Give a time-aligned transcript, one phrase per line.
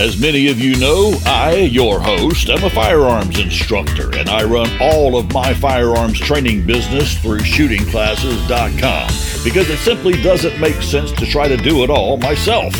[0.00, 4.70] As many of you know, I, your host, am a firearms instructor, and I run
[4.80, 11.26] all of my firearms training business through shootingclasses.com because it simply doesn't make sense to
[11.26, 12.72] try to do it all myself.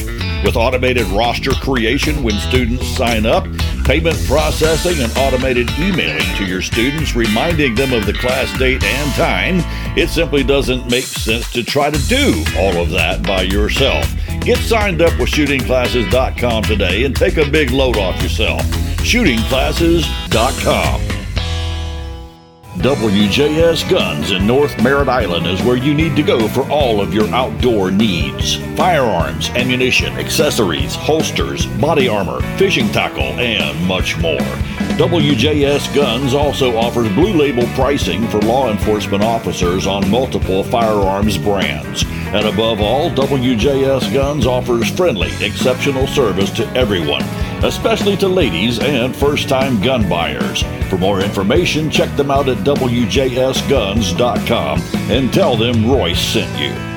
[0.42, 3.44] With automated roster creation when students sign up,
[3.84, 9.12] payment processing, and automated emailing to your students reminding them of the class date and
[9.12, 9.56] time,
[9.94, 14.10] it simply doesn't make sense to try to do all of that by yourself.
[14.40, 18.62] Get signed up with shootingclasses.com today and take a big load off yourself.
[19.02, 21.09] Shootingclasses.com.
[22.80, 27.12] WJS Guns in North Merritt Island is where you need to go for all of
[27.12, 28.56] your outdoor needs.
[28.74, 34.40] Firearms, ammunition, accessories, holsters, body armor, fishing tackle, and much more.
[34.96, 42.04] WJS Guns also offers blue label pricing for law enforcement officers on multiple firearms brands.
[42.32, 47.24] And above all, WJS Guns offers friendly, exceptional service to everyone,
[47.64, 50.62] especially to ladies and first time gun buyers.
[50.88, 56.89] For more information, check them out at WJSGuns.com and tell them Royce sent you.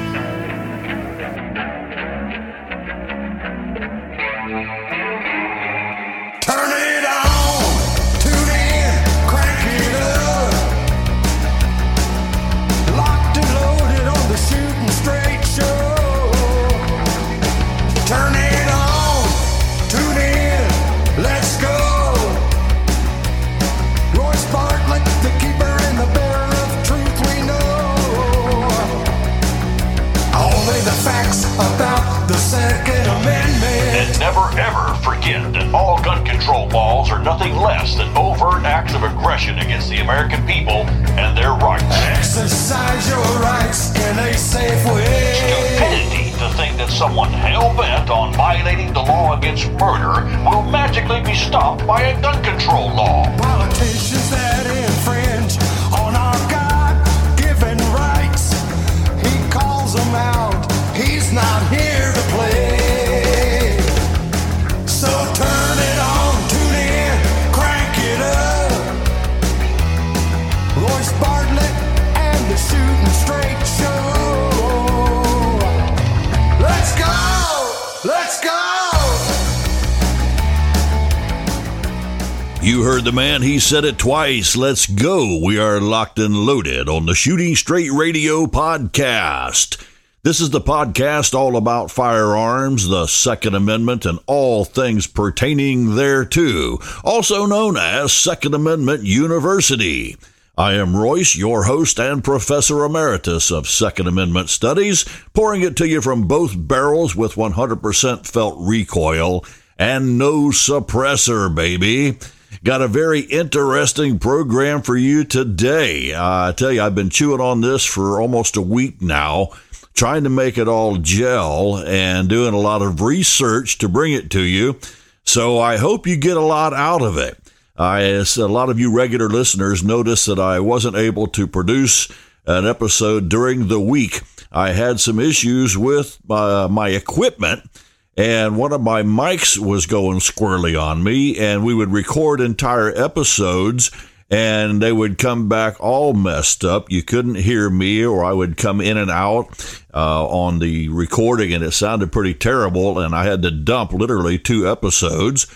[82.84, 84.58] Heard the man, he said it twice.
[84.58, 85.40] Let's go.
[85.42, 89.82] We are locked and loaded on the Shooting Straight Radio podcast.
[90.24, 96.80] This is the podcast all about firearms, the Second Amendment, and all things pertaining thereto,
[97.06, 100.18] also known as Second Amendment University.
[100.58, 105.88] I am Royce, your host and professor emeritus of Second Amendment Studies, pouring it to
[105.88, 109.46] you from both barrels with 100% felt recoil
[109.80, 112.18] and no suppressor, baby.
[112.64, 116.14] Got a very interesting program for you today.
[116.14, 119.50] Uh, I tell you, I've been chewing on this for almost a week now,
[119.94, 124.32] trying to make it all gel and doing a lot of research to bring it
[124.32, 124.80] to you.
[125.26, 127.38] So I hope you get a lot out of it.
[127.76, 132.10] I, as a lot of you regular listeners noticed that I wasn't able to produce
[132.46, 134.22] an episode during the week.
[134.54, 137.70] I had some issues with uh, my equipment
[138.16, 142.90] and one of my mics was going squirrely on me and we would record entire
[142.96, 143.92] episodes
[144.30, 146.90] and they would come back all messed up.
[146.92, 151.54] You couldn't hear me or i would come in and out uh, on the recording
[151.54, 155.48] and it sounded pretty terrible and i had to dump literally two episodes.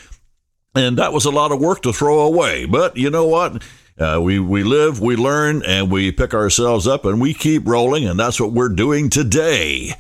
[0.76, 2.66] And that was a lot of work to throw away.
[2.66, 3.64] But you know what?
[4.00, 8.08] Uh, we we live, we learn, and we pick ourselves up, and we keep rolling,
[8.08, 9.94] and that's what we're doing today.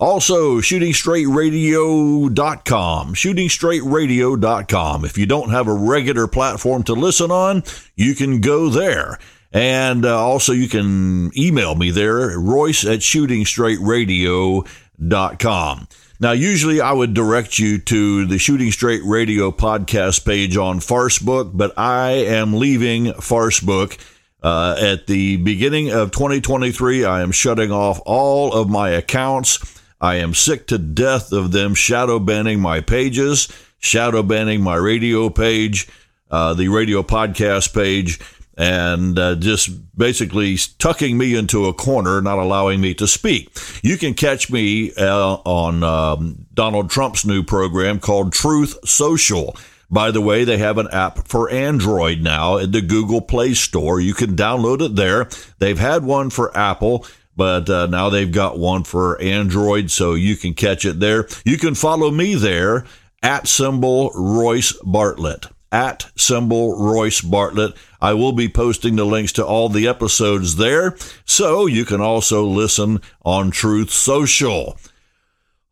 [0.00, 5.04] Also, shootingstraightradio.com, shootingstraightradio.com.
[5.04, 7.62] If you don't have a regular platform to listen on,
[7.96, 9.18] you can go there.
[9.52, 15.88] And uh, also, you can email me there, Royce at shootingstraightradio.com.
[16.18, 21.50] Now, usually I would direct you to the Shooting Straight Radio podcast page on Farcebook,
[21.54, 23.98] but I am leaving Farcebook
[24.42, 27.04] uh, at the beginning of 2023.
[27.04, 29.76] I am shutting off all of my accounts.
[30.00, 33.48] I am sick to death of them shadow banning my pages,
[33.78, 35.88] shadow banning my radio page,
[36.30, 38.18] uh, the radio podcast page,
[38.56, 43.50] and uh, just basically tucking me into a corner, not allowing me to speak.
[43.82, 49.56] You can catch me uh, on um, Donald Trump's new program called Truth Social.
[49.90, 54.00] By the way, they have an app for Android now in the Google Play Store.
[54.00, 55.28] You can download it there.
[55.58, 57.06] They've had one for Apple,
[57.40, 61.26] but uh, now they've got one for Android, so you can catch it there.
[61.42, 62.84] You can follow me there
[63.22, 65.46] at symbol Royce Bartlett.
[65.72, 67.72] At symbol Royce Bartlett.
[67.98, 72.44] I will be posting the links to all the episodes there, so you can also
[72.44, 74.76] listen on Truth Social.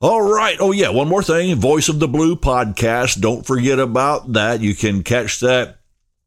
[0.01, 0.57] All right.
[0.59, 0.89] Oh, yeah.
[0.89, 3.21] One more thing Voice of the Blue podcast.
[3.21, 4.63] Don't forget about that.
[4.63, 5.81] You can catch that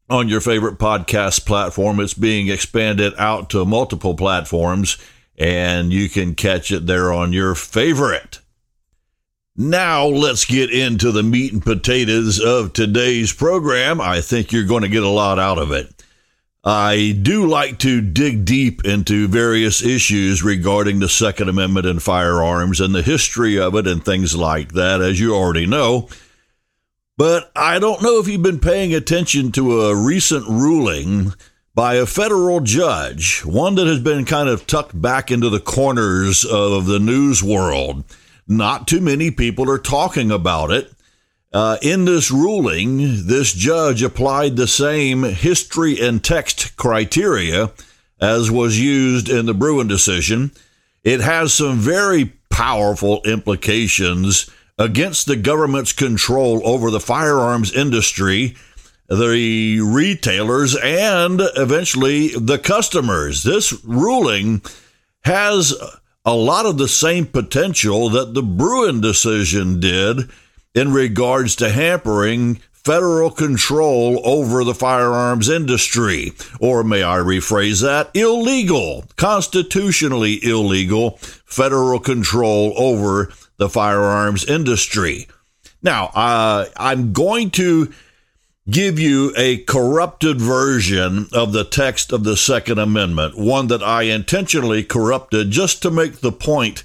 [0.08, 1.98] on your favorite podcast platform.
[1.98, 4.98] It's being expanded out to multiple platforms,
[5.42, 8.38] and you can catch it there on your favorite.
[9.56, 14.00] Now, let's get into the meat and potatoes of today's program.
[14.00, 15.92] I think you're going to get a lot out of it.
[16.62, 22.80] I do like to dig deep into various issues regarding the Second Amendment and firearms
[22.80, 26.08] and the history of it and things like that, as you already know.
[27.16, 31.34] But I don't know if you've been paying attention to a recent ruling
[31.74, 36.44] by a federal judge, one that has been kind of tucked back into the corners
[36.44, 38.04] of the news world.
[38.46, 40.92] Not too many people are talking about it.
[41.52, 47.70] Uh, in this ruling, this judge applied the same history and text criteria
[48.20, 50.52] as was used in the Bruen decision.
[51.04, 54.48] It has some very powerful implications
[54.78, 58.56] against the government's control over the firearms industry,
[59.18, 63.42] the retailers, and eventually the customers.
[63.42, 64.62] This ruling
[65.24, 65.74] has
[66.24, 70.30] a lot of the same potential that the Bruen decision did
[70.74, 76.32] in regards to hampering federal control over the firearms industry.
[76.60, 78.10] Or may I rephrase that?
[78.14, 85.28] Illegal, constitutionally illegal federal control over the firearms industry.
[85.82, 87.92] Now, uh, I'm going to
[88.70, 94.02] give you a corrupted version of the text of the Second Amendment, one that I
[94.02, 96.84] intentionally corrupted just to make the point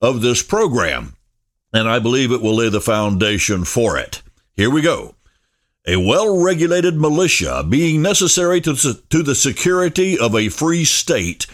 [0.00, 1.14] of this program
[1.72, 4.22] and I believe it will lay the foundation for it.
[4.56, 5.14] Here we go.
[5.86, 11.46] A well regulated militia being necessary to, to the security of a free state,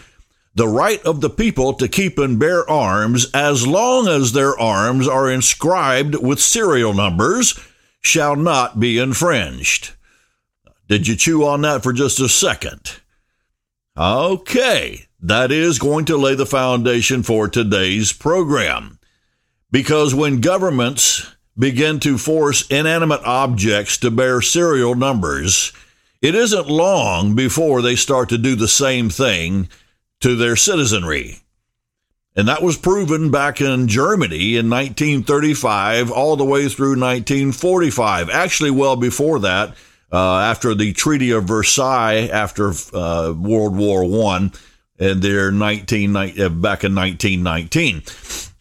[0.53, 5.07] the right of the people to keep and bear arms as long as their arms
[5.07, 7.59] are inscribed with serial numbers
[8.05, 9.93] shall not be infringed.
[10.87, 12.99] Did you chew on that for just a second?
[13.97, 18.99] Okay, that is going to lay the foundation for today's program.
[19.71, 25.71] Because when governments begin to force inanimate objects to bear serial numbers,
[26.21, 29.69] it isn't long before they start to do the same thing
[30.19, 31.39] to their citizenry.
[32.35, 38.29] And that was proven back in Germany in 1935 all the way through 1945.
[38.29, 39.75] Actually, well before that,
[40.11, 44.51] uh, after the Treaty of Versailles, after uh, World War One,
[44.99, 48.03] and their 19 uh, back in 1919.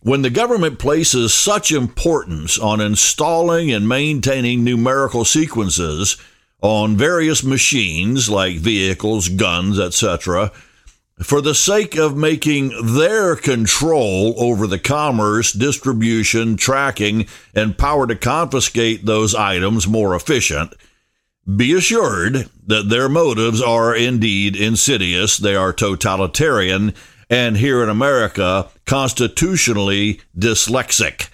[0.01, 6.17] When the government places such importance on installing and maintaining numerical sequences
[6.61, 10.53] on various machines like vehicles, guns, etc.,
[11.23, 18.17] for the sake of making their control over the commerce, distribution, tracking, and power to
[18.17, 20.75] confiscate those items more efficient,
[21.57, 26.95] be assured that their motives are indeed insidious, they are totalitarian,
[27.31, 31.29] and here in America, constitutionally dyslexic.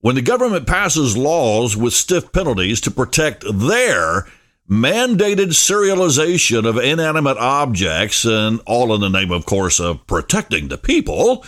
[0.00, 4.26] When the government passes laws with stiff penalties to protect their
[4.68, 10.78] mandated serialization of inanimate objects, and all in the name, of course, of protecting the
[10.78, 11.44] people,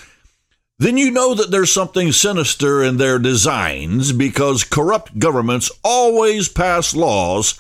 [0.79, 6.95] then you know that there's something sinister in their designs because corrupt governments always pass
[6.95, 7.59] laws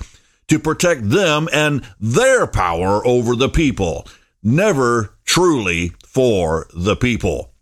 [0.48, 4.06] to protect them and their power over the people
[4.42, 7.52] never truly for the people.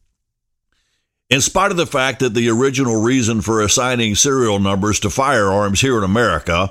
[1.31, 5.81] In spite of the fact that the original reason for assigning serial numbers to firearms
[5.81, 6.71] here in America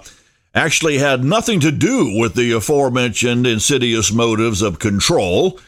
[0.53, 5.59] actually had nothing to do with the aforementioned insidious motives of control,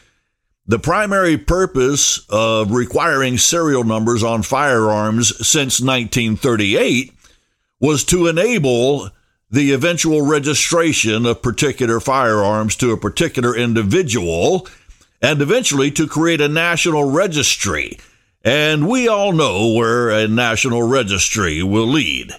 [0.66, 7.12] the primary purpose of requiring serial numbers on firearms since 1938
[7.80, 9.10] was to enable
[9.50, 14.66] the eventual registration of particular firearms to a particular individual,
[15.22, 17.98] and eventually to create a national registry.
[18.44, 22.34] And we all know where a national registry will lead.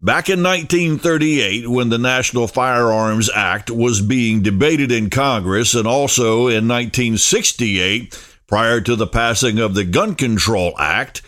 [0.00, 6.46] Back in 1938, when the National Firearms Act was being debated in Congress, and also
[6.46, 11.22] in 1968, prior to the passing of the Gun Control Act,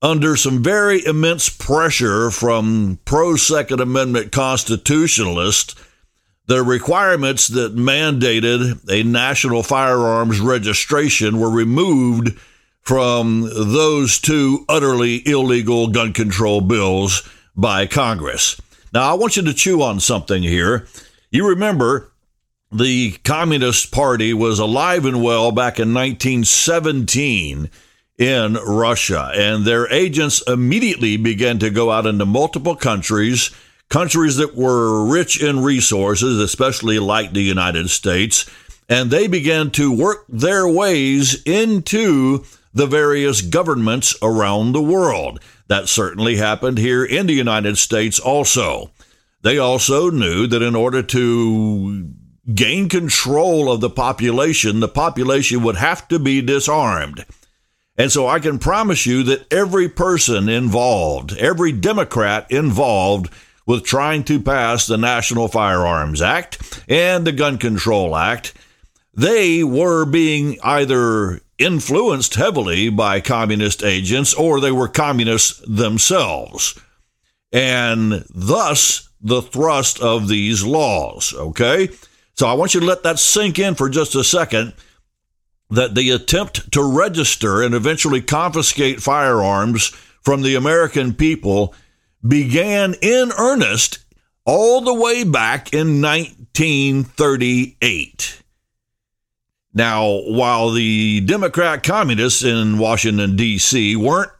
[0.00, 5.74] under some very immense pressure from pro Second Amendment constitutionalists,
[6.46, 12.38] the requirements that mandated a national firearms registration were removed
[12.80, 18.60] from those two utterly illegal gun control bills by Congress.
[18.92, 20.86] Now, I want you to chew on something here.
[21.30, 22.12] You remember
[22.70, 27.70] the Communist Party was alive and well back in 1917
[28.18, 33.50] in Russia, and their agents immediately began to go out into multiple countries,
[33.88, 38.48] countries that were rich in resources, especially like the United States,
[38.88, 42.44] and they began to work their ways into
[42.74, 45.40] the various governments around the world.
[45.68, 48.90] That certainly happened here in the United States also.
[49.42, 52.10] They also knew that in order to
[52.54, 57.24] gain control of the population, the population would have to be disarmed.
[57.96, 63.30] And so I can promise you that every person involved, every Democrat involved
[63.66, 68.54] with trying to pass the National Firearms Act and the Gun Control Act,
[69.14, 76.78] they were being either influenced heavily by communist agents or they were communists themselves.
[77.52, 81.90] And thus, the thrust of these laws, okay?
[82.34, 84.74] So I want you to let that sink in for just a second
[85.70, 89.88] that the attempt to register and eventually confiscate firearms
[90.20, 91.74] from the American people
[92.26, 94.00] began in earnest
[94.44, 98.41] all the way back in 1938.
[99.74, 103.96] Now, while the Democrat communists in Washington, D.C.
[103.96, 104.30] weren't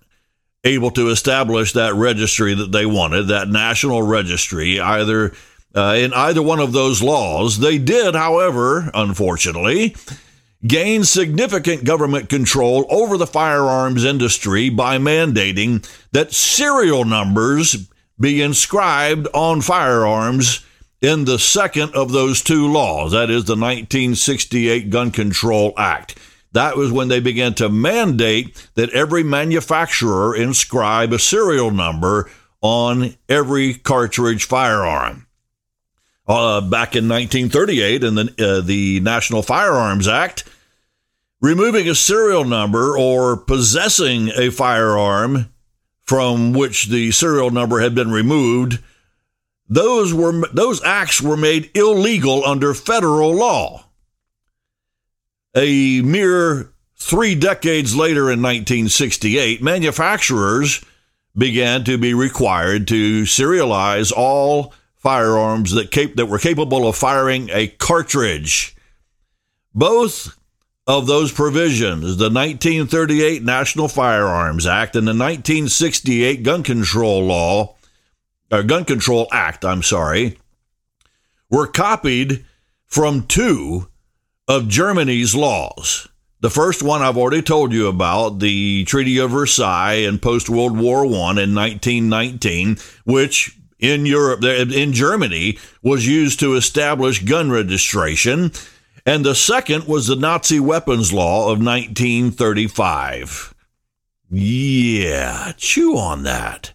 [0.65, 5.33] able to establish that registry that they wanted, that national registry, either
[5.75, 9.97] uh, in either one of those laws, they did, however, unfortunately,
[10.67, 17.89] gain significant government control over the firearms industry by mandating that serial numbers
[18.21, 20.65] be inscribed on firearms
[21.03, 26.17] in the second of those two laws, that is the 1968 Gun Control Act.
[26.53, 32.31] That was when they began to mandate that every manufacturer inscribe a serial number
[32.61, 35.27] on every cartridge firearm.
[36.29, 40.45] Uh, back in 1938, in the, uh, the National Firearms Act,
[41.41, 45.53] removing a serial number or possessing a firearm
[46.05, 48.79] from which the serial number had been removed
[49.73, 53.87] those were those acts were made illegal under federal law.
[55.57, 60.85] A mere 3 decades later in 1968, manufacturers
[61.37, 67.49] began to be required to serialize all firearms that cap- that were capable of firing
[67.51, 68.77] a cartridge.
[69.75, 70.37] Both
[70.87, 77.77] of those provisions, the 1938 National Firearms Act and the 1968 Gun Control Law,
[78.53, 80.39] or Gun Control Act, I'm sorry,
[81.51, 82.45] were copied
[82.87, 83.89] from two
[84.47, 86.07] of Germany's laws.
[86.41, 90.77] The first one I've already told you about, the Treaty of Versailles in post World
[90.77, 98.53] War I in 1919, which in Europe, in Germany, was used to establish gun registration.
[99.07, 103.55] And the second was the Nazi weapons law of 1935.
[104.31, 106.73] Yeah, chew on that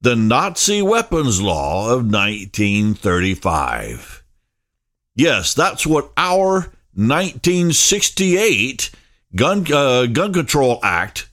[0.00, 4.24] the Nazi weapons law of 1935.
[5.14, 8.90] Yes, that's what our 1968
[9.36, 11.28] Gun, uh, Gun Control Act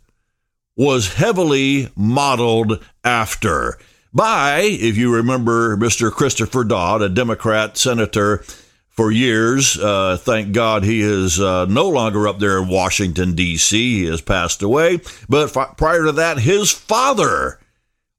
[0.76, 3.80] was heavily modeled after
[4.14, 6.12] by, if you remember, Mr.
[6.12, 8.44] Christopher Dodd, a Democrat senator
[8.90, 9.78] for years.
[9.78, 14.00] Uh, thank God he is uh, no longer up there in Washington, D.C.
[14.00, 15.02] He has passed away.
[15.30, 17.60] But f- prior to that, his father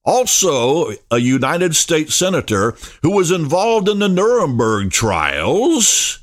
[0.08, 6.20] also a United States Senator who was involved in the Nuremberg trials.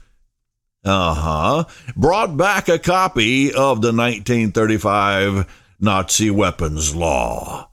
[0.83, 1.63] Uh huh.
[1.95, 5.45] Brought back a copy of the 1935
[5.79, 7.69] Nazi weapons law.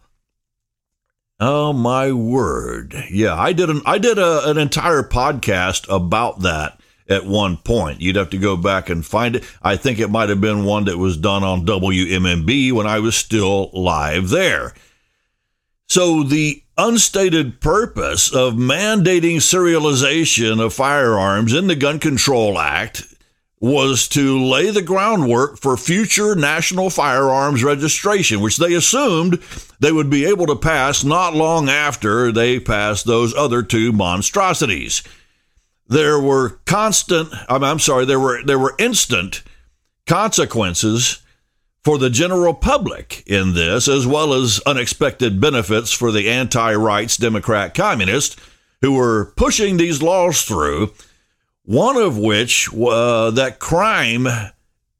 [1.40, 2.94] Oh my word!
[3.10, 6.78] Yeah, I did an I did a, an entire podcast about that
[7.08, 8.00] at one point.
[8.00, 9.44] You'd have to go back and find it.
[9.62, 13.16] I think it might have been one that was done on WMMB when I was
[13.16, 14.74] still live there.
[15.92, 23.02] So the unstated purpose of mandating serialization of firearms in the Gun Control Act
[23.60, 29.38] was to lay the groundwork for future national firearms registration, which they assumed
[29.80, 35.02] they would be able to pass not long after they passed those other two monstrosities.
[35.88, 39.42] There were constant, I'm sorry, there were there were instant
[40.06, 41.21] consequences
[41.84, 47.16] for the general public in this, as well as unexpected benefits for the anti rights
[47.16, 48.36] Democrat communists
[48.80, 50.92] who were pushing these laws through.
[51.64, 54.26] One of which, uh, that crime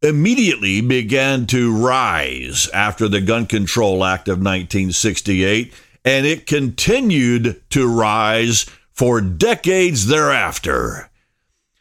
[0.01, 5.73] immediately began to rise after the Gun Control Act of 1968,
[6.05, 11.11] and it continued to rise for decades thereafter.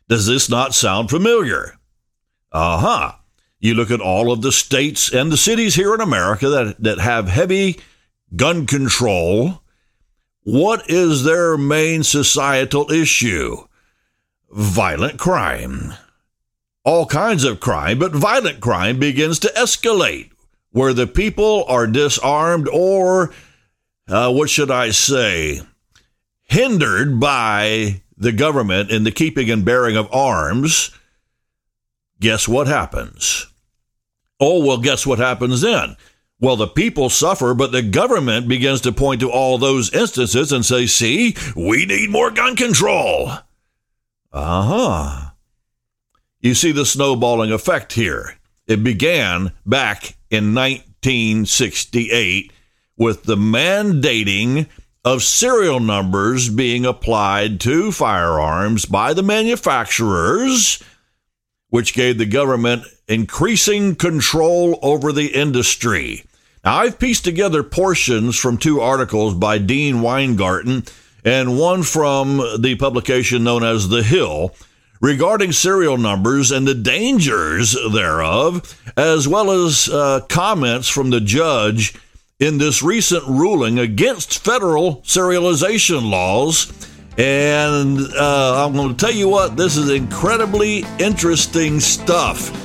[0.08, 1.77] Does this not sound familiar?
[2.51, 3.12] Uh huh.
[3.62, 7.00] You look at all of the states and the cities here in America that, that
[7.00, 7.80] have heavy
[8.36, 9.62] gun control.
[10.44, 13.68] What is their main societal issue?
[14.51, 15.94] Violent crime
[16.84, 20.32] all kinds of crime, but violent crime begins to escalate
[20.72, 23.34] where the people are disarmed or,
[24.08, 25.62] uh, what should I say,
[26.44, 30.91] hindered by the government in the keeping and bearing of arms.
[32.20, 33.48] Guess what happens?
[34.41, 35.95] Oh, well, guess what happens then?
[36.39, 40.65] Well, the people suffer, but the government begins to point to all those instances and
[40.65, 43.29] say, see, we need more gun control.
[44.33, 45.29] Uh huh.
[46.39, 48.38] You see the snowballing effect here.
[48.65, 52.51] It began back in 1968
[52.98, 54.67] with the mandating
[55.03, 60.83] of serial numbers being applied to firearms by the manufacturers,
[61.72, 66.24] which gave the government increasing control over the industry.
[66.63, 70.84] Now, I've pieced together portions from two articles by Dean Weingarten
[71.25, 74.54] and one from the publication known as The Hill
[75.00, 81.96] regarding serial numbers and the dangers thereof, as well as uh, comments from the judge
[82.40, 86.72] in this recent ruling against federal serialization laws.
[87.18, 92.58] And uh, I'm going to tell you what, this is incredibly interesting stuff.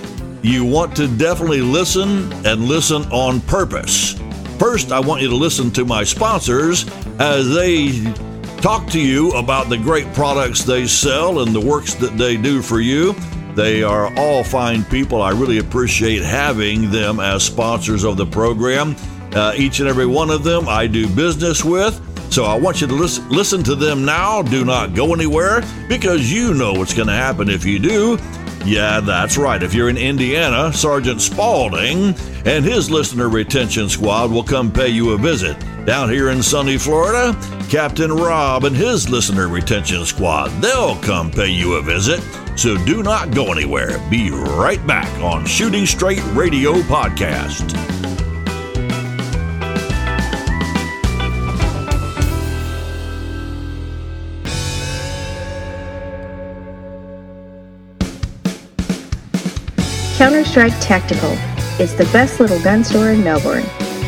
[0.43, 4.13] You want to definitely listen and listen on purpose.
[4.59, 6.89] First, I want you to listen to my sponsors
[7.19, 8.01] as they
[8.59, 12.63] talk to you about the great products they sell and the works that they do
[12.63, 13.15] for you.
[13.55, 15.23] They are all fine people.
[15.23, 18.95] I really appreciate having them as sponsors of the program.
[19.33, 22.01] Uh, each and every one of them I do business with.
[22.31, 24.43] So I want you to listen, listen to them now.
[24.43, 28.19] Do not go anywhere because you know what's going to happen if you do.
[28.65, 29.63] Yeah, that's right.
[29.63, 35.11] If you're in Indiana, Sergeant Spaulding and his listener retention squad will come pay you
[35.11, 35.57] a visit.
[35.87, 37.39] Down here in sunny Florida,
[37.71, 42.21] Captain Rob and his listener retention squad, they'll come pay you a visit.
[42.59, 43.99] So do not go anywhere.
[44.11, 48.16] Be right back on Shooting Straight Radio Podcast.
[60.27, 61.31] Counter Strike Tactical
[61.79, 63.63] is the best little gun store in Melbourne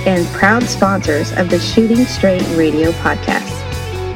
[0.04, 3.54] and proud sponsors of the Shooting Straight Radio podcast.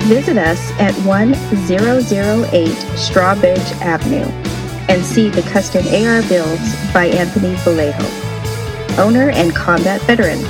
[0.08, 4.26] Visit us at 1008 Strawbridge Avenue
[4.88, 10.40] and see the custom AR builds by Anthony Vallejo, owner and combat veteran.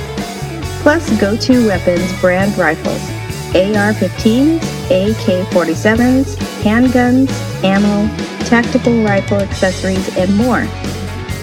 [0.81, 3.07] Plus go-to weapons brand rifles,
[3.53, 4.57] AR-15s,
[4.89, 7.29] AK-47s, handguns,
[7.63, 8.07] ammo,
[8.45, 10.67] tactical rifle accessories, and more.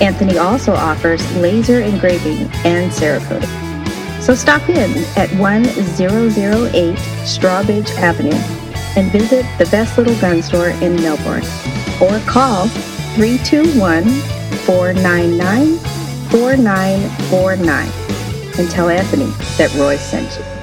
[0.01, 3.49] Anthony also offers laser engraving and Cerakoting.
[4.23, 8.37] So stop in at 1008 Strawbridge Avenue
[8.97, 11.45] and visit the best little gun store in Melbourne
[12.01, 12.69] or call
[13.15, 14.05] 321
[14.65, 15.79] 499
[16.31, 17.89] 4949
[18.59, 20.60] and tell Anthony that Roy sent you.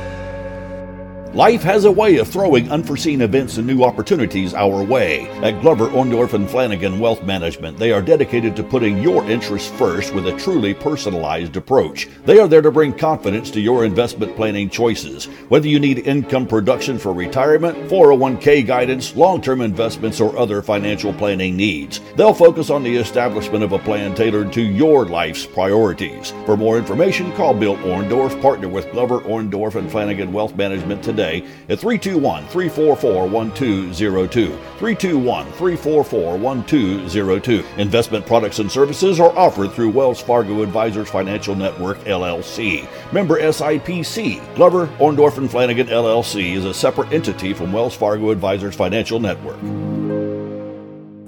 [1.38, 5.30] Life has a way of throwing unforeseen events and new opportunities our way.
[5.44, 10.16] At Glover, Orndorff, and Flanagan Wealth Management, they are dedicated to putting your interests first
[10.16, 12.10] with a truly personalized approach.
[12.26, 15.26] They are there to bring confidence to your investment planning choices.
[15.50, 21.14] Whether you need income production for retirement, 401k guidance, long term investments, or other financial
[21.14, 26.34] planning needs, they'll focus on the establishment of a plan tailored to your life's priorities.
[26.48, 31.48] For more information, call Bill Orndorff, partner with Glover, Orndorff, and Flanagan Wealth Management today
[31.70, 34.48] at 321 344 1202.
[34.50, 37.66] 321 344 1202.
[37.78, 42.88] Investment products and services are offered through Wells Fargo Advisors Financial Network, LLC.
[43.12, 44.56] Member SIPC.
[44.56, 49.60] Glover, Orndorff, and Flanagan, LLC is a separate entity from Wells Fargo Advisors Financial Network.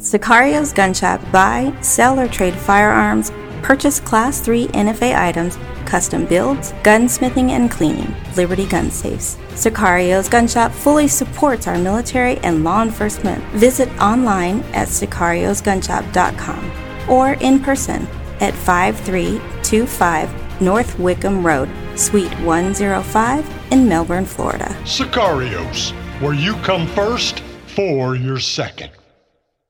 [0.01, 3.31] Sicario's Gun Shop buy, sell, or trade firearms,
[3.61, 9.37] purchase Class 3 NFA items, custom builds, gunsmithing and cleaning, Liberty Gun Safes.
[9.55, 13.43] Sicario's Gun Shop fully supports our military and law enforcement.
[13.53, 16.71] Visit online at sicariosgunshop.com
[17.09, 18.07] or in person
[18.39, 24.65] at 5325 North Wickham Road, Suite 105 in Melbourne, Florida.
[24.83, 25.91] Sicarios,
[26.21, 28.91] where you come first for your second.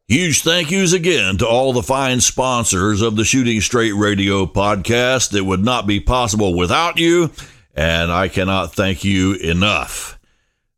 [0.09, 5.35] Huge thank yous again to all the fine sponsors of the Shooting Straight Radio podcast.
[5.35, 7.29] It would not be possible without you,
[7.75, 10.17] and I cannot thank you enough.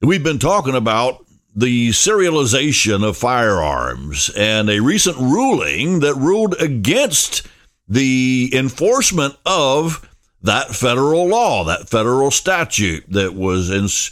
[0.02, 7.48] We've been talking about the serialization of firearms and a recent ruling that ruled against
[7.88, 10.10] the enforcement of
[10.42, 14.12] that federal law, that federal statute that was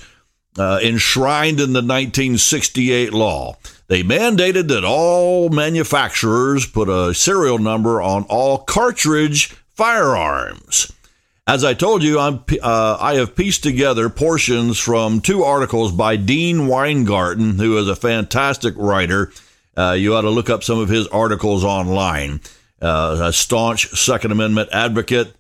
[0.58, 3.58] uh, enshrined in the 1968 law.
[3.90, 10.92] They mandated that all manufacturers put a serial number on all cartridge firearms.
[11.48, 16.68] As I told you, uh, I have pieced together portions from two articles by Dean
[16.68, 19.32] Weingarten, who is a fantastic writer.
[19.76, 22.42] Uh, you ought to look up some of his articles online.
[22.80, 25.34] Uh, a staunch Second Amendment advocate,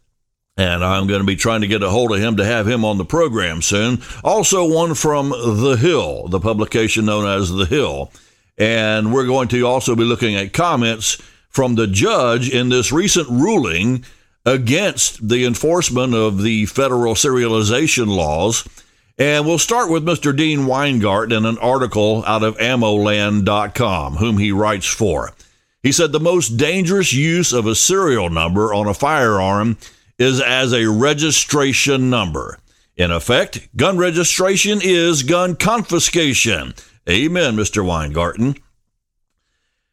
[0.57, 2.83] and I'm going to be trying to get a hold of him to have him
[2.83, 4.01] on the program soon.
[4.23, 8.11] Also, one from The Hill, the publication known as The Hill.
[8.59, 11.15] And we're going to also be looking at comments
[11.49, 14.03] from the judge in this recent ruling
[14.45, 18.67] against the enforcement of the federal serialization laws.
[19.17, 20.35] And we'll start with Mr.
[20.35, 25.33] Dean Weingart in an article out of ammoland.com, whom he writes for.
[25.81, 29.77] He said the most dangerous use of a serial number on a firearm
[30.17, 32.59] is as a registration number.
[32.97, 36.73] In effect, gun registration is gun confiscation.
[37.07, 37.85] Amen, Mr.
[37.85, 38.55] Weingarten.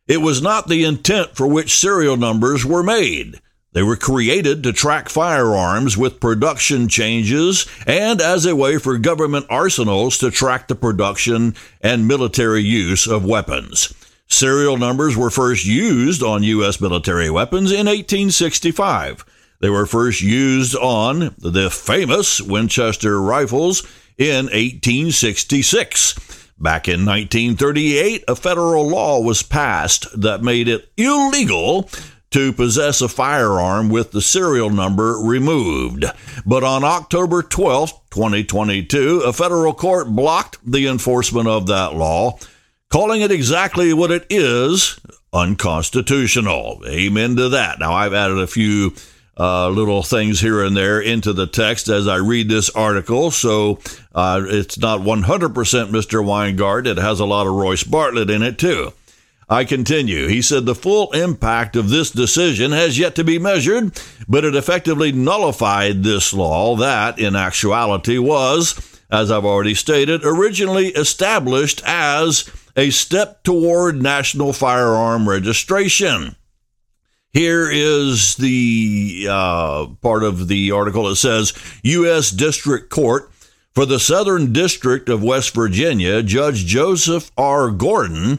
[0.07, 3.41] It was not the intent for which serial numbers were made.
[3.73, 9.47] They were created to track firearms with production changes and as a way for government
[9.51, 13.93] arsenals to track the production and military use of weapons.
[14.29, 16.81] Serial numbers were first used on U.S.
[16.81, 19.25] military weapons in 1865.
[19.61, 23.83] They were first used on the famous Winchester rifles
[24.17, 26.46] in 1866.
[26.59, 31.91] Back in 1938, a federal law was passed that made it illegal
[32.31, 36.07] to possess a firearm with the serial number removed.
[36.47, 42.39] But on October 12, 2022, a federal court blocked the enforcement of that law,
[42.89, 44.99] calling it exactly what it is
[45.35, 46.83] unconstitutional.
[46.87, 47.79] Amen to that.
[47.79, 48.95] Now, I've added a few
[49.39, 53.31] uh, little things here and there into the text as I read this article.
[53.31, 53.81] So
[54.15, 56.25] uh, it's not 100% Mr.
[56.25, 56.87] Weingart.
[56.87, 58.93] It has a lot of Royce Bartlett in it, too.
[59.49, 60.27] I continue.
[60.27, 63.93] He said the full impact of this decision has yet to be measured,
[64.27, 70.89] but it effectively nullified this law that, in actuality, was, as I've already stated, originally
[70.89, 76.35] established as a step toward national firearm registration.
[77.37, 81.07] Here is the uh, part of the article.
[81.09, 82.31] It says U.S.
[82.31, 83.31] District Court
[83.75, 87.71] for the Southern District of West Virginia, Judge Joseph R.
[87.71, 88.39] Gordon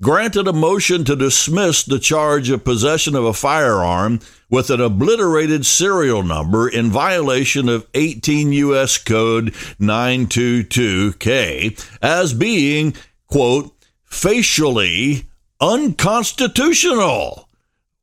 [0.00, 5.66] granted a motion to dismiss the charge of possession of a firearm with an obliterated
[5.66, 8.96] serial number in violation of 18 U.S.
[8.96, 12.94] Code 922K as being,
[13.26, 13.74] quote,
[14.06, 15.26] facially
[15.60, 17.49] unconstitutional.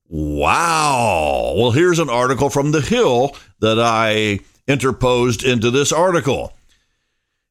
[0.09, 1.53] Wow.
[1.57, 6.53] Well, here's an article from The Hill that I interposed into this article.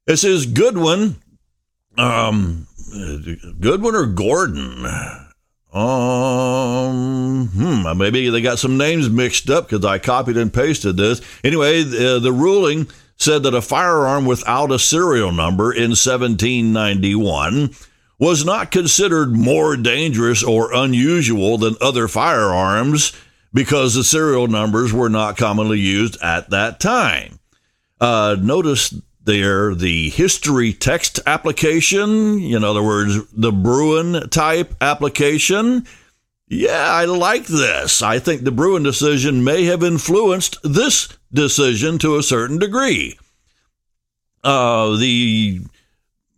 [0.06, 1.16] This is Goodwin,
[1.98, 2.66] um,
[3.60, 4.86] Goodwin or Gordon?
[5.72, 11.20] Um, hmm, maybe they got some names mixed up because I copied and pasted this.
[11.44, 17.70] Anyway, the, the ruling said that a firearm without a serial number in 1791
[18.18, 23.12] was not considered more dangerous or unusual than other firearms
[23.52, 27.38] because the serial numbers were not commonly used at that time.
[28.00, 35.86] Uh, notice there the history text application, in other words, the Bruen type application.
[36.48, 38.02] Yeah, I like this.
[38.02, 43.18] I think the Bruen decision may have influenced this decision to a certain degree.
[44.44, 45.60] Uh, the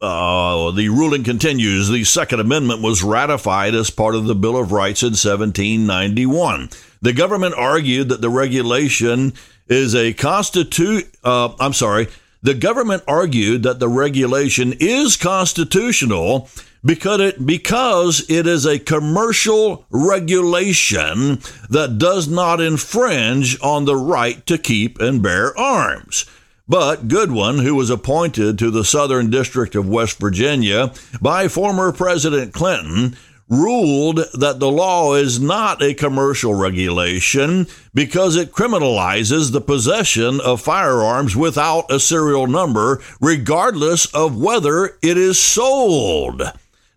[0.01, 1.89] uh, the ruling continues.
[1.89, 6.71] The Second Amendment was ratified as part of the Bill of Rights in 1791.
[7.03, 9.33] The government argued that the regulation
[9.69, 11.09] is a constitute.
[11.25, 12.09] Uh, I'm sorry.
[12.43, 16.49] The government argued that the regulation is constitutional
[16.85, 24.47] because it because it is a commercial regulation that does not infringe on the right
[24.47, 26.25] to keep and bear arms.
[26.69, 32.53] But Goodwin, who was appointed to the Southern District of West Virginia by former President
[32.53, 33.17] Clinton,
[33.49, 40.61] ruled that the law is not a commercial regulation because it criminalizes the possession of
[40.61, 46.43] firearms without a serial number, regardless of whether it is sold.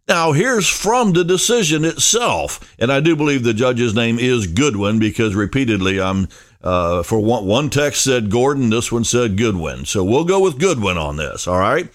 [0.10, 5.00] Now, here's from the decision itself, and I do believe the judge's name is Goodwin
[5.00, 6.28] because repeatedly I'm
[6.64, 9.86] uh, for one, one text said Gordon, this one said Goodwin.
[9.86, 11.90] So we'll go with Goodwin on this, all right?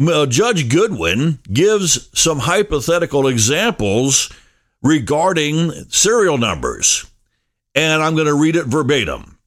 [0.00, 4.32] Uh, Judge Goodwin gives some hypothetical examples
[4.82, 7.06] regarding serial numbers,
[7.74, 9.38] and I'm going to read it verbatim.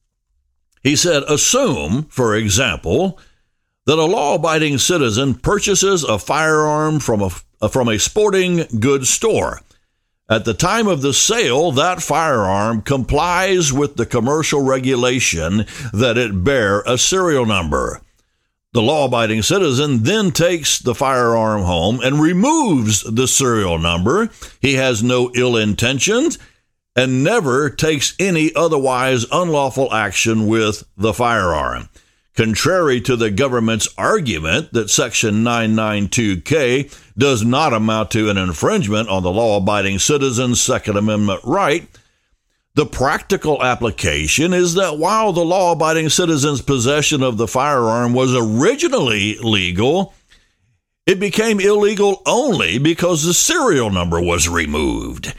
[0.84, 3.20] He said, Assume, for example,
[3.86, 7.30] that a law abiding citizen purchases a firearm from a,
[7.70, 9.62] from a sporting goods store.
[10.30, 16.44] At the time of the sale, that firearm complies with the commercial regulation that it
[16.44, 18.02] bear a serial number.
[18.72, 24.30] The law abiding citizen then takes the firearm home and removes the serial number.
[24.62, 26.40] He has no ill intentions
[26.96, 31.90] and never takes any otherwise unlawful action with the firearm.
[32.36, 39.22] Contrary to the government's argument that Section 992K does not amount to an infringement on
[39.22, 41.88] the law abiding citizen's Second Amendment right,
[42.74, 48.36] the practical application is that while the law abiding citizen's possession of the firearm was
[48.36, 50.16] originally legal,
[51.06, 55.36] it became illegal only because the serial number was removed.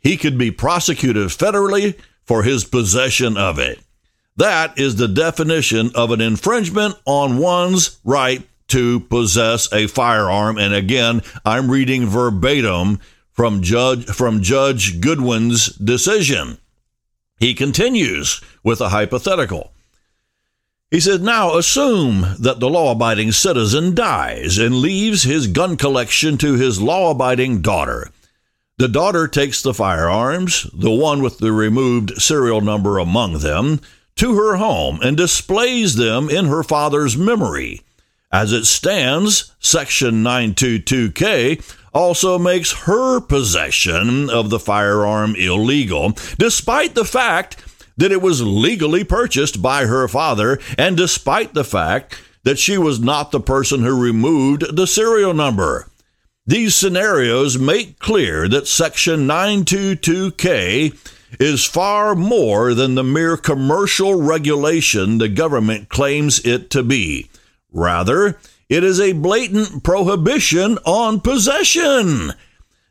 [0.00, 3.78] He could be prosecuted federally for his possession of it.
[4.36, 10.58] That is the definition of an infringement on one's right to possess a firearm.
[10.58, 12.98] And again, I'm reading verbatim
[13.30, 16.58] from Judge, from Judge Goodwin's decision.
[17.38, 19.72] He continues with a hypothetical.
[20.90, 26.38] He said, Now assume that the law abiding citizen dies and leaves his gun collection
[26.38, 28.10] to his law abiding daughter.
[28.78, 33.80] The daughter takes the firearms, the one with the removed serial number among them,
[34.16, 37.80] to her home and displays them in her father's memory.
[38.32, 47.04] As it stands, Section 922K also makes her possession of the firearm illegal, despite the
[47.04, 47.56] fact
[47.96, 53.00] that it was legally purchased by her father and despite the fact that she was
[53.00, 55.86] not the person who removed the serial number.
[56.46, 60.92] These scenarios make clear that Section 922K
[61.40, 67.30] is far more than the mere commercial regulation the government claims it to be.
[67.72, 72.32] Rather, it is a blatant prohibition on possession.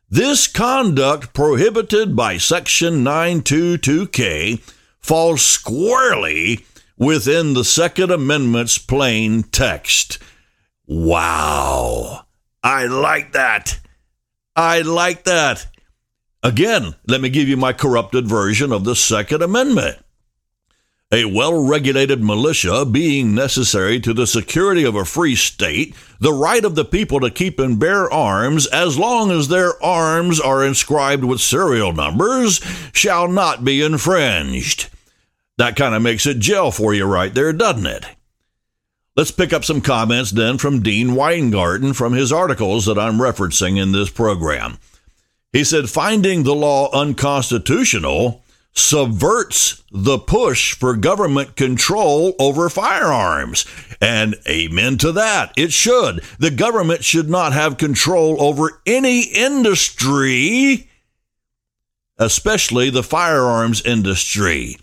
[0.10, 4.60] This conduct prohibited by Section 922K
[4.99, 6.65] falls squarely
[6.97, 10.19] within the Second Amendment's plain text.
[10.86, 12.25] Wow.
[12.63, 13.79] I like that.
[14.56, 15.65] I like that.
[16.43, 19.97] Again, let me give you my corrupted version of the Second Amendment.
[21.10, 26.65] A well regulated militia being necessary to the security of a free state, the right
[26.65, 31.23] of the people to keep and bear arms as long as their arms are inscribed
[31.23, 32.60] with serial numbers
[32.91, 34.89] shall not be infringed.
[35.58, 38.06] That kind of makes it gel for you right there, doesn't it?
[39.15, 43.79] Let's pick up some comments then from Dean Weingarten from his articles that I'm referencing
[43.79, 44.79] in this program.
[45.54, 53.66] He said finding the law unconstitutional subverts the push for government control over firearms.
[54.02, 55.54] And amen to that.
[55.56, 56.24] It should.
[56.39, 60.89] The government should not have control over any industry,
[62.18, 64.78] especially the firearms industry.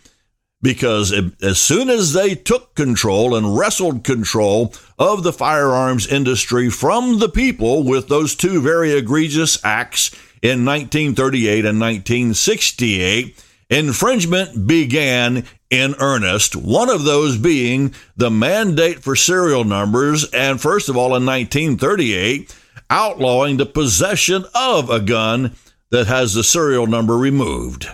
[0.63, 7.19] Because as soon as they took control and wrestled control of the firearms industry from
[7.19, 10.11] the people with those two very egregious acts,
[10.43, 19.15] in 1938 and 1968, infringement began in earnest, one of those being the mandate for
[19.15, 22.55] serial numbers, and first of all, in 1938,
[22.91, 25.55] outlawing the possession of a gun
[25.91, 27.89] that has the serial number removed.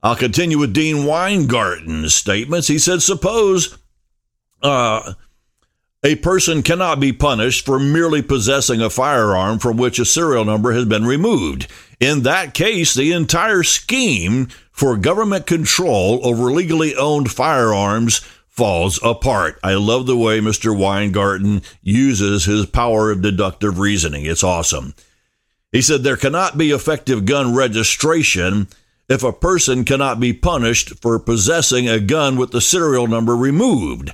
[0.00, 2.68] I'll continue with Dean Weingarten's statements.
[2.68, 3.76] He said, Suppose
[4.62, 5.14] uh,
[6.04, 10.72] a person cannot be punished for merely possessing a firearm from which a serial number
[10.72, 11.66] has been removed.
[11.98, 19.58] In that case, the entire scheme for government control over legally owned firearms falls apart.
[19.62, 20.76] I love the way Mr.
[20.76, 24.24] Weingarten uses his power of deductive reasoning.
[24.24, 24.94] It's awesome.
[25.72, 28.68] He said there cannot be effective gun registration
[29.08, 34.12] if a person cannot be punished for possessing a gun with the serial number removed.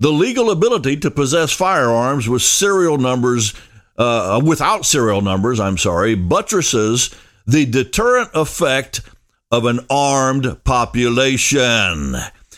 [0.00, 3.52] The legal ability to possess firearms with serial numbers,
[3.98, 7.14] uh, without serial numbers, I'm sorry, buttresses
[7.46, 9.02] the deterrent effect
[9.50, 12.16] of an armed population.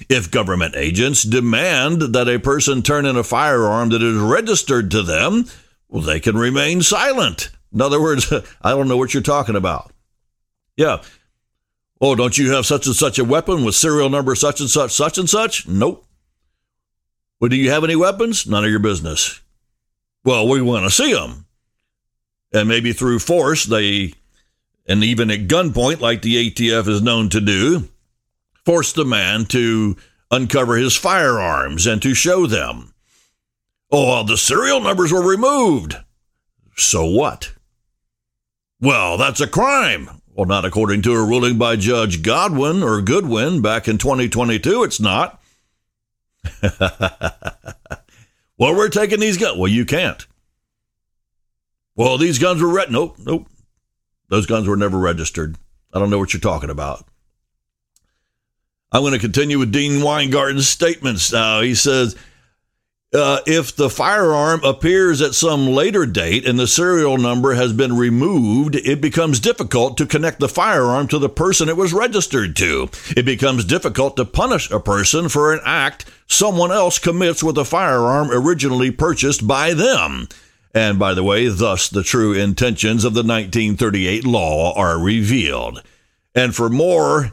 [0.08, 5.02] If government agents demand that a person turn in a firearm that is registered to
[5.02, 5.46] them,
[5.88, 7.50] well, they can remain silent.
[7.72, 9.92] In other words, I don't know what you're talking about.
[10.76, 11.02] Yeah.
[12.00, 14.92] Oh, don't you have such and such a weapon with serial number such and such,
[14.92, 15.66] such and such?
[15.68, 16.06] Nope.
[17.42, 18.46] Well, do you have any weapons?
[18.46, 19.40] None of your business.
[20.24, 21.46] Well, we want to see them.
[22.52, 24.12] And maybe through force, they,
[24.86, 27.88] and even at gunpoint, like the ATF is known to do,
[28.64, 29.96] force the man to
[30.30, 32.94] uncover his firearms and to show them.
[33.90, 35.96] Oh, the serial numbers were removed.
[36.76, 37.54] So what?
[38.80, 40.22] Well, that's a crime.
[40.32, 45.00] Well, not according to a ruling by Judge Godwin or Goodwin back in 2022, it's
[45.00, 45.41] not.
[48.58, 49.58] well, we're taking these guns.
[49.58, 50.26] Well, you can't.
[51.94, 52.90] Well, these guns were red.
[52.90, 53.46] Nope, nope.
[54.28, 55.56] Those guns were never registered.
[55.92, 57.06] I don't know what you're talking about.
[58.90, 61.60] I'm going to continue with Dean Weingarten's statements now.
[61.60, 62.16] He says,
[63.14, 67.96] uh, if the firearm appears at some later date and the serial number has been
[67.96, 72.88] removed, it becomes difficult to connect the firearm to the person it was registered to.
[73.14, 77.64] It becomes difficult to punish a person for an act someone else commits with a
[77.64, 80.28] firearm originally purchased by them.
[80.74, 85.82] And by the way, thus the true intentions of the 1938 law are revealed.
[86.34, 87.32] And for more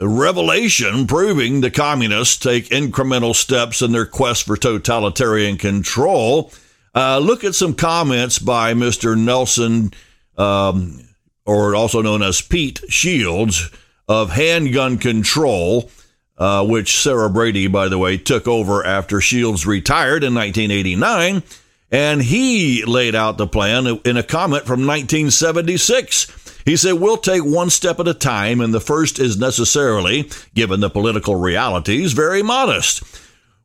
[0.00, 6.52] revelation proving the communists take incremental steps in their quest for totalitarian control.
[6.94, 9.18] Uh, look at some comments by Mr.
[9.18, 9.92] Nelson,
[10.36, 11.00] um,
[11.44, 13.70] or also known as Pete Shields,
[14.06, 15.90] of Handgun Control,
[16.38, 21.42] uh, which Sarah Brady, by the way, took over after Shields retired in 1989.
[21.90, 26.62] And he laid out the plan in a comment from 1976.
[26.64, 30.80] He said, We'll take one step at a time, and the first is necessarily, given
[30.80, 33.02] the political realities, very modest.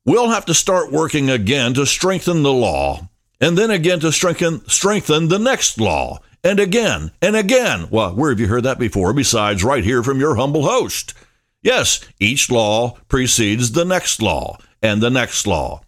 [0.05, 3.09] We'll have to start working again to strengthen the law,
[3.41, 7.87] and then again to strengthen, strengthen the next law, and again, and again.
[7.89, 11.13] Well, where have you heard that before besides right here from your humble host?
[11.61, 15.81] Yes, each law precedes the next law, and the next law.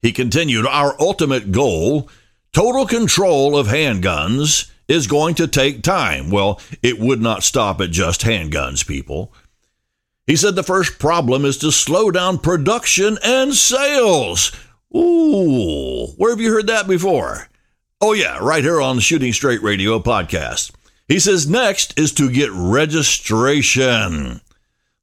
[0.00, 2.08] He continued, Our ultimate goal,
[2.52, 6.30] total control of handguns, is going to take time.
[6.30, 9.32] Well, it would not stop at just handguns, people.
[10.26, 14.52] He said the first problem is to slow down production and sales.
[14.94, 17.48] Ooh, where have you heard that before?
[18.00, 20.72] Oh, yeah, right here on Shooting Straight Radio podcast.
[21.08, 24.40] He says next is to get registration.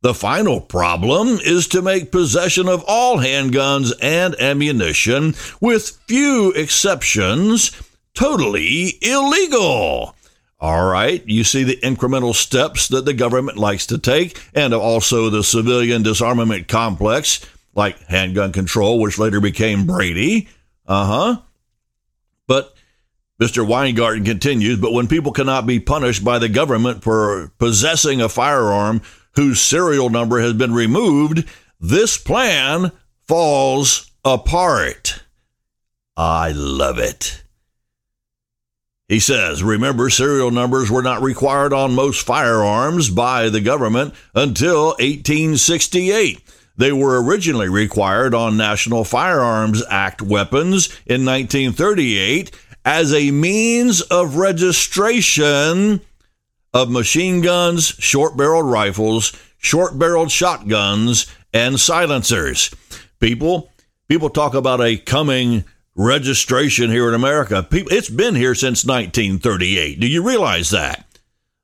[0.02, 7.72] The final problem is to make possession of all handguns and ammunition, with few exceptions,
[8.14, 10.16] totally illegal.
[10.62, 15.30] All right, you see the incremental steps that the government likes to take, and also
[15.30, 20.48] the civilian disarmament complex, like handgun control, which later became Brady.
[20.88, 21.42] Uh huh.
[22.48, 22.74] But
[23.42, 23.68] Mr.
[23.68, 29.02] Weingarten continues, but when people cannot be punished by the government for possessing a firearm
[29.36, 31.48] whose serial number has been removed,
[31.80, 32.92] this plan
[33.28, 35.24] falls apart.
[36.18, 37.44] I love it.
[39.08, 44.90] He says, remember, serial numbers were not required on most firearms by the government until
[45.00, 46.42] 1868.
[46.78, 52.52] They were originally required on National Firearms Act weapons in 1938
[52.86, 56.02] as a means of registration
[56.74, 62.74] of machine guns, short barreled rifles, short barreled shotguns, and silencers.
[63.20, 63.72] People,
[64.08, 65.64] people talk about a coming
[65.96, 67.64] registration here in America.
[67.64, 70.00] People, It's been here since 1938.
[70.00, 71.06] Do you realize that?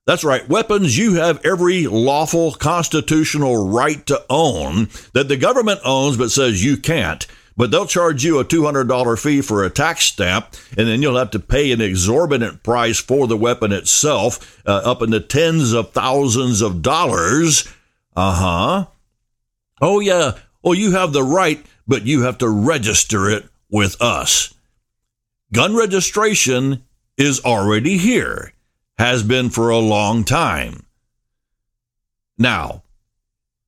[0.06, 0.48] That's right.
[0.48, 6.63] Weapons you have every lawful constitutional right to own that the government owns but says
[6.63, 7.26] you can't.
[7.58, 11.32] But they'll charge you a $200 fee for a tax stamp, and then you'll have
[11.32, 15.91] to pay an exorbitant price for the weapon itself, uh, up in the tens of
[15.91, 17.68] thousands of dollars.
[18.15, 18.86] Uh huh.
[19.82, 20.34] Oh, yeah.
[20.63, 24.54] Oh, you have the right, but you have to register it with us.
[25.54, 26.84] Gun registration
[27.18, 28.52] is already here,
[28.98, 30.86] has been for a long time.
[32.38, 32.84] Now,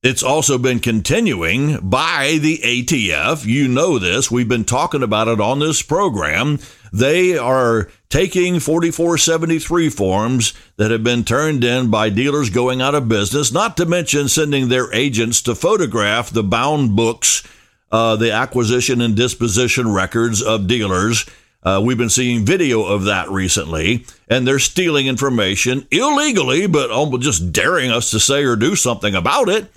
[0.02, 3.44] it's also been continuing by the ATF.
[3.44, 4.30] You know this.
[4.30, 6.60] We've been talking about it on this program.
[6.92, 13.08] They are taking 4473 forms that have been turned in by dealers going out of
[13.08, 17.42] business, not to mention sending their agents to photograph the bound books
[17.90, 21.26] uh, the acquisition and disposition records of dealers.
[21.62, 27.52] Uh, we've been seeing video of that recently, and they're stealing information illegally, but just
[27.52, 29.70] daring us to say or do something about it.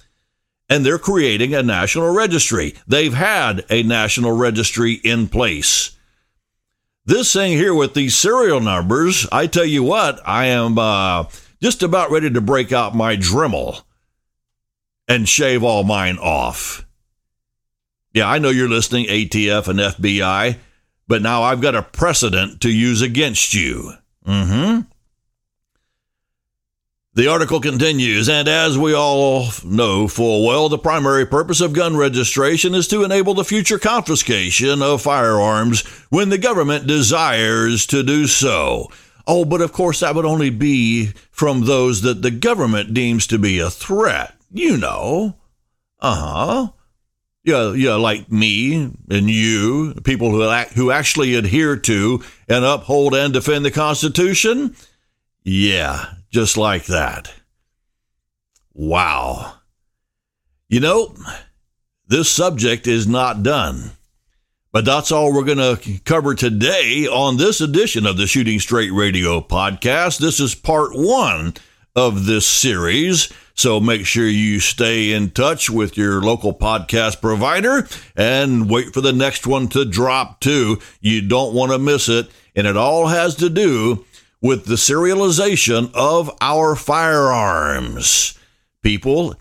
[0.71, 2.75] And they're creating a national registry.
[2.87, 5.91] They've had a national registry in place.
[7.05, 11.25] This thing here with these serial numbers, I tell you what, I am uh,
[11.61, 13.81] just about ready to break out my Dremel
[15.09, 16.85] and shave all mine off.
[18.13, 20.57] Yeah, I know you're listening, ATF and FBI,
[21.05, 23.91] but now I've got a precedent to use against you.
[24.25, 24.81] Mm hmm.
[27.13, 31.97] The article continues, and as we all know full well, the primary purpose of gun
[31.97, 38.27] registration is to enable the future confiscation of firearms when the government desires to do
[38.27, 38.87] so.
[39.27, 43.37] Oh, but of course, that would only be from those that the government deems to
[43.37, 44.33] be a threat.
[44.49, 45.35] You know.
[45.99, 46.71] Uh huh.
[47.43, 53.13] Yeah, yeah, like me and you, people who act, who actually adhere to and uphold
[53.15, 54.77] and defend the Constitution.
[55.43, 57.33] Yeah, just like that.
[58.73, 59.55] Wow.
[60.69, 61.15] You know,
[62.07, 63.91] this subject is not done.
[64.73, 68.93] But that's all we're going to cover today on this edition of the Shooting Straight
[68.93, 70.19] Radio podcast.
[70.19, 71.55] This is part one
[71.93, 73.33] of this series.
[73.53, 79.01] So make sure you stay in touch with your local podcast provider and wait for
[79.01, 80.79] the next one to drop too.
[81.01, 82.31] You don't want to miss it.
[82.55, 84.05] And it all has to do
[84.41, 88.37] with the serialization of our firearms.
[88.81, 89.35] People,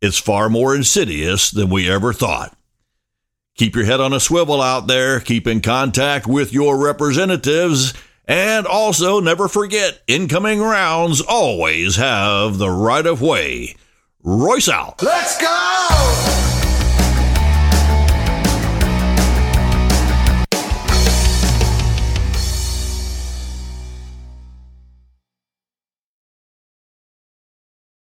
[0.00, 2.56] it's far more insidious than we ever thought.
[3.56, 7.94] Keep your head on a swivel out there, keep in contact with your representatives,
[8.28, 13.74] and also never forget incoming rounds always have the right of way.
[14.22, 15.02] Royce out.
[15.02, 16.55] Let's go!